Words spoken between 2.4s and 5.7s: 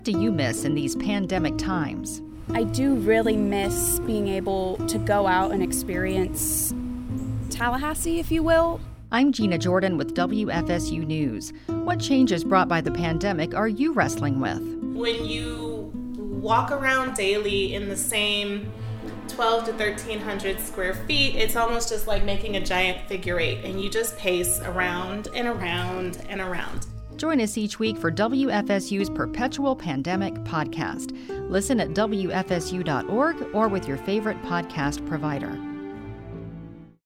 I do really miss being able to go out and